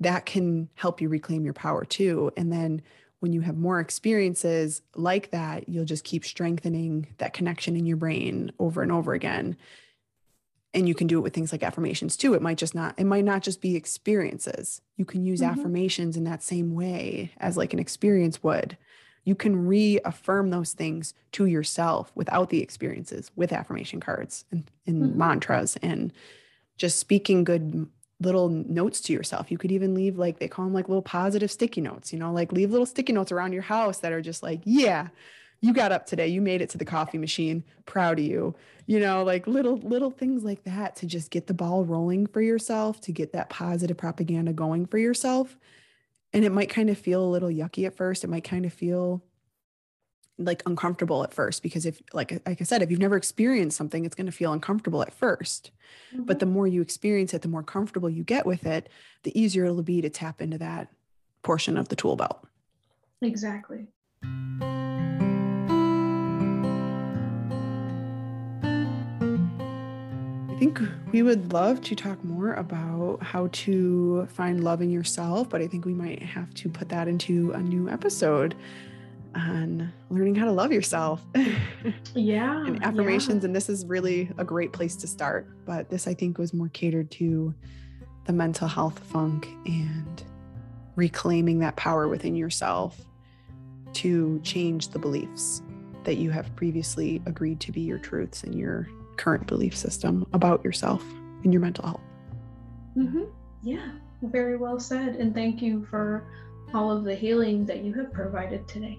[0.00, 2.30] that can help you reclaim your power too.
[2.36, 2.82] And then
[3.20, 7.96] when you have more experiences like that, you'll just keep strengthening that connection in your
[7.96, 9.56] brain over and over again
[10.76, 12.34] and you can do it with things like affirmations too.
[12.34, 14.82] It might just not it might not just be experiences.
[14.96, 15.58] You can use mm-hmm.
[15.58, 18.76] affirmations in that same way as like an experience would.
[19.24, 25.02] You can reaffirm those things to yourself without the experiences with affirmation cards and, and
[25.02, 25.18] mm-hmm.
[25.18, 26.12] mantras and
[26.76, 27.88] just speaking good
[28.20, 29.50] little notes to yourself.
[29.50, 32.32] You could even leave like they call them like little positive sticky notes you know
[32.32, 35.08] like leave little sticky notes around your house that are just like yeah
[35.66, 38.54] you got up today you made it to the coffee machine proud of you.
[38.86, 42.40] You know like little little things like that to just get the ball rolling for
[42.40, 45.58] yourself to get that positive propaganda going for yourself.
[46.32, 48.22] And it might kind of feel a little yucky at first.
[48.22, 49.22] It might kind of feel
[50.38, 54.04] like uncomfortable at first because if like like I said if you've never experienced something
[54.04, 55.70] it's going to feel uncomfortable at 1st
[56.12, 56.24] mm-hmm.
[56.24, 58.90] but the more you experience it the more comfortable you get with it
[59.22, 60.88] the easier it'll be to tap into that
[61.42, 62.46] portion of the tool belt.
[63.22, 63.86] Exactly
[70.56, 70.80] I think
[71.12, 75.66] we would love to talk more about how to find love in yourself, but I
[75.66, 78.54] think we might have to put that into a new episode
[79.34, 81.22] on learning how to love yourself.
[82.14, 82.64] Yeah.
[82.64, 83.42] and affirmations.
[83.42, 83.48] Yeah.
[83.48, 85.46] And this is really a great place to start.
[85.66, 87.54] But this, I think, was more catered to
[88.24, 90.24] the mental health funk and
[90.94, 92.98] reclaiming that power within yourself
[93.92, 95.60] to change the beliefs
[96.04, 100.64] that you have previously agreed to be your truths and your current belief system about
[100.64, 101.04] yourself
[101.44, 102.00] and your mental health.
[102.96, 103.24] Mm-hmm.
[103.62, 103.90] Yeah,
[104.22, 105.16] very well said.
[105.16, 106.26] And thank you for
[106.74, 108.98] all of the healing that you have provided today.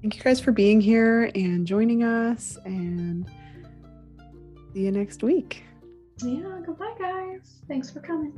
[0.00, 2.58] Thank you guys for being here and joining us.
[2.64, 3.30] And
[4.74, 5.62] see you next week.
[6.22, 7.60] Yeah, goodbye, guys.
[7.68, 8.32] Thanks for coming.